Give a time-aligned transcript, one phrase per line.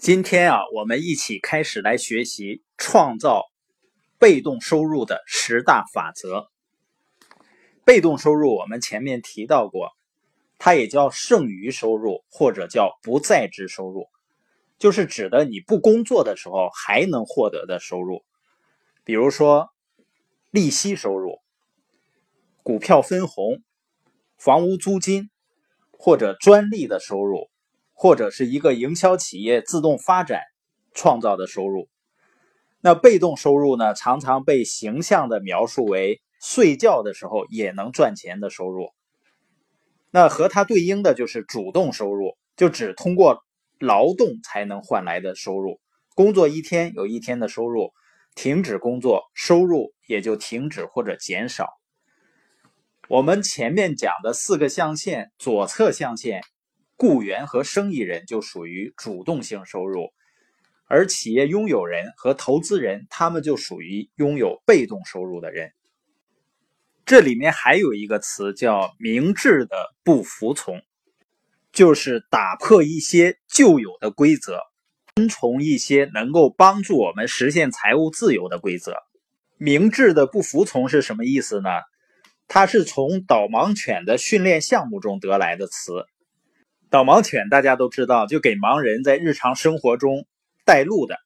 [0.00, 3.44] 今天啊，我们一起开始来学习创造
[4.18, 6.48] 被动收入的十大法则。
[7.84, 9.90] 被动收入我们前面提到过，
[10.56, 14.06] 它也叫剩余收入或者叫不在职收入，
[14.78, 18.24] 就是指的你不工作的时候还能获得的收入，
[19.04, 19.68] 比如说
[20.50, 21.42] 利息收入、
[22.62, 23.62] 股票分红、
[24.38, 25.28] 房屋租金
[25.92, 27.49] 或者专利的收入。
[28.02, 30.40] 或者是一个营销企业自动发展
[30.94, 31.90] 创造的收入，
[32.80, 33.92] 那被动收入呢？
[33.92, 38.88] 常常被形象的描述为睡觉的时候也能赚钱的收入。
[40.10, 43.44] 那和它对应的就是主动收入，就只通过
[43.78, 45.78] 劳动才能换来的收入。
[46.14, 47.90] 工作一天有一天的收入，
[48.34, 51.66] 停止工作，收入也就停止或者减少。
[53.08, 56.40] 我们前面讲的四个象限，左侧象限。
[57.00, 60.10] 雇员和生意人就属于主动性收入，
[60.84, 65.72] 而企业拥有人和投资人，他们就属于拥有被动收入的人。
[67.06, 70.82] 这里面还有一个词叫明智的不服从，
[71.72, 74.60] 就是打破一些旧有的规则，
[75.16, 78.94] 遵从一些能够帮助我们实现财务自由的规则。
[79.56, 81.70] 明智的不服从是什么意思呢？
[82.46, 86.04] 它是从导盲犬的训练项目中得来的词。
[86.90, 90.26] 导盲犬大家都知道，就给盲人在日常生活中
[90.64, 91.20] 带路的。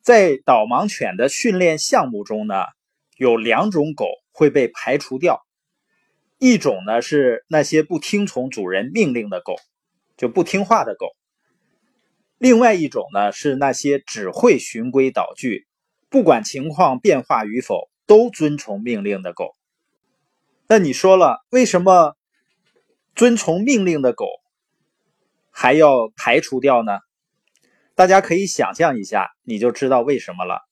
[0.00, 2.64] 在导盲犬的训练项目中呢，
[3.16, 5.46] 有两种狗会被排除掉，
[6.38, 9.54] 一种呢是那些不听从主人命令的狗，
[10.16, 11.06] 就不听话的狗；
[12.36, 15.68] 另外一种呢是那些只会循规蹈矩，
[16.10, 19.52] 不管情况变化与否都遵从命令的狗。
[20.66, 22.16] 那你说了，为什么？
[23.14, 24.26] 遵从命令的狗
[25.50, 26.98] 还要排除掉呢？
[27.94, 30.62] 大家可以想象一下，你就知道为什么了。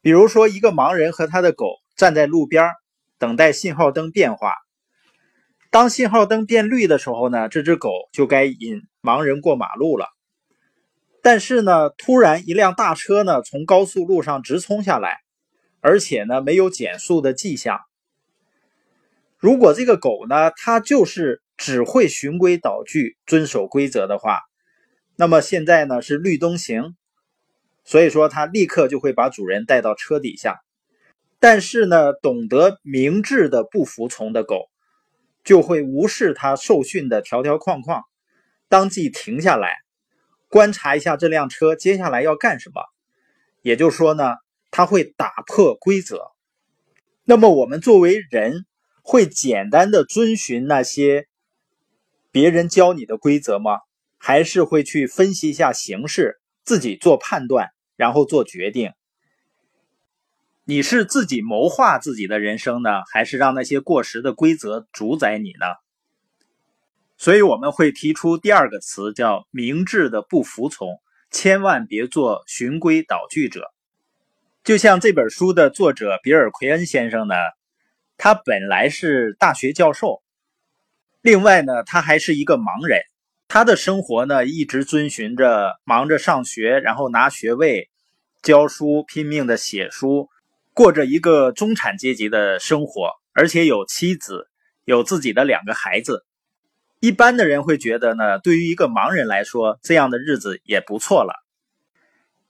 [0.00, 2.70] 比如说，一个盲人和他的狗站在路边
[3.18, 4.54] 等待信号灯变化。
[5.70, 10.08] 当信号灯变绿的时候呢，这只狗就该引盲人过马路了。
[11.22, 15.18] 但是呢，突然一辆大车呢从高速路上直冲下来，
[15.80, 17.80] 而且呢没有减速的迹象。
[19.36, 24.40] 如果这个狗呢，它就是只会循规蹈矩、遵守规则的话，
[25.14, 26.96] 那么现在呢是绿灯行，
[27.84, 30.62] 所以说它立刻就会把主人带到车底下。
[31.38, 34.70] 但是呢，懂得明智的不服从的狗，
[35.44, 38.04] 就会无视它受训的条条框框，
[38.70, 39.76] 当即停下来，
[40.48, 42.80] 观察一下这辆车接下来要干什么。
[43.60, 44.36] 也就是说呢，
[44.70, 46.30] 它会打破规则。
[47.24, 48.64] 那么我们作为人。
[49.02, 51.26] 会简单的遵循那些
[52.30, 53.78] 别人教你的规则吗？
[54.18, 58.92] 还是会去分析一下形势，自己做判断，然后做决定？
[60.64, 65.66] 你是自己谋划自己的人生呢，还是让那些过时的规则主宰你呢？
[67.16, 73.72] 所以我们会提出第二个词，叫明智的不服从，千万别做循规蹈矩者。
[74.62, 77.34] 就像这本书的作者比尔·奎恩先生呢。
[78.22, 80.22] 他本来是大学教授，
[81.22, 83.00] 另外呢，他还是一个盲人。
[83.46, 87.90] 他的生活呢，一直遵循着忙着上学，然后拿学位、
[88.42, 90.28] 教书，拼命的写书，
[90.72, 94.48] 过着一个中产阶级的生活，而且有妻子，
[94.84, 96.24] 有自己的两个孩子。
[97.00, 101.34] 一般的人会觉得呢，对于一个盲人来说，这样的日子也不错了。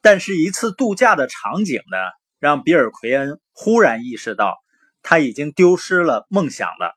[0.00, 1.96] 但是，一次度假的场景呢，
[2.38, 4.58] 让比尔·奎恩忽然意识到。
[5.02, 6.94] 他已经丢失了梦想了。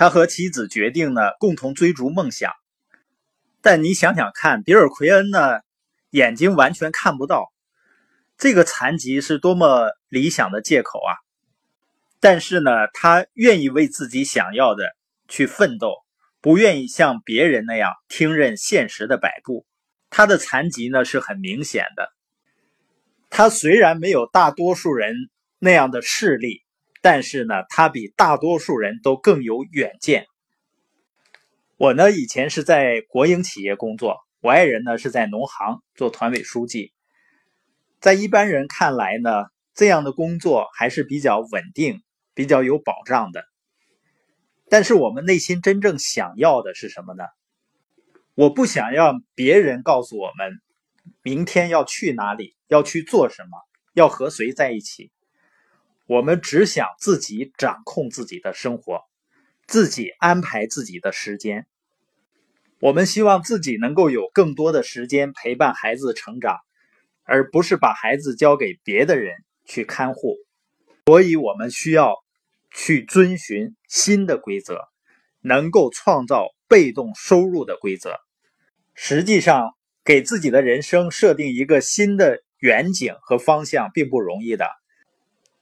[0.00, 2.54] 他和妻子决定呢，共同追逐梦想。
[3.60, 5.60] 但你想想看，比尔·奎恩呢，
[6.08, 7.52] 眼睛完全看不到，
[8.38, 11.12] 这个残疾是多么理想的借口啊！
[12.18, 14.84] 但是呢，他愿意为自己想要的
[15.28, 15.92] 去奋斗，
[16.40, 19.66] 不愿意像别人那样听任现实的摆布。
[20.08, 22.08] 他的残疾呢是很明显的。
[23.28, 25.14] 他虽然没有大多数人
[25.58, 26.62] 那样的视力。
[27.00, 30.26] 但是呢，他比大多数人都更有远见。
[31.76, 36.92] 我呢，以前是在国营企业工作，我爱人呢是在农行做团委书记。
[38.00, 42.02] 在一般人看来呢，这样的工作还是比较稳定、
[42.34, 43.44] 比较有保障的。
[44.68, 47.24] 但是我们内心真正想要的是什么呢？
[48.34, 50.60] 我不想让别人告诉我们
[51.22, 53.58] 明天要去哪里，要去做什么，
[53.94, 55.10] 要和谁在一起。
[56.10, 59.02] 我们只想自己掌控自己的生活，
[59.68, 61.68] 自己安排自己的时间。
[62.80, 66.56] 我们希望自己能够有更多的时间陪伴孩子成长，
[67.22, 70.34] 而不是把孩子交给别的人去看护。
[71.06, 72.16] 所以，我们需要
[72.74, 74.80] 去遵循新的规则，
[75.40, 78.16] 能够创造被动收入的规则。
[78.94, 84.66] 实际上，给自己的人生设定一个新的远景和方向并不容易的，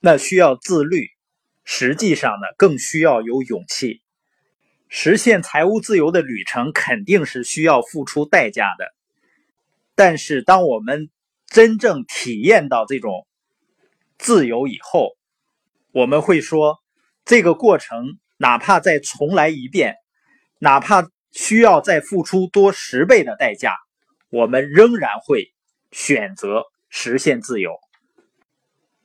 [0.00, 1.08] 那需要自律。
[1.64, 4.00] 实际上呢，更需要有勇气。
[4.88, 8.94] 实现财务自由的旅程肯定是需要付出代价的，
[9.94, 11.10] 但是当我们
[11.46, 13.26] 真正体验到这种
[14.16, 15.10] 自由以后，
[15.92, 16.78] 我们会说，
[17.26, 19.96] 这个过程哪怕再重来一遍，
[20.58, 23.74] 哪怕需要再付出多十倍的代价，
[24.30, 25.52] 我们仍然会
[25.92, 27.72] 选择实现自由。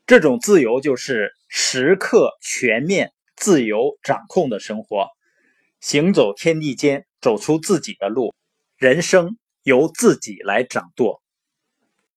[0.06, 5.08] 这种自由就是时刻全面自由掌控的生活。
[5.80, 8.34] 行走天地间，走出自己的路，
[8.78, 11.23] 人生由自己来掌舵。